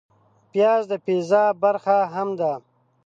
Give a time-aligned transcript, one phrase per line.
[0.51, 2.51] پیاز د پیزا برخه هم ده